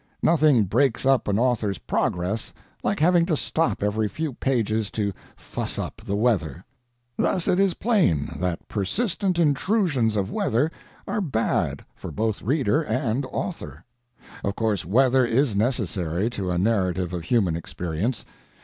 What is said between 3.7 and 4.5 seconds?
every few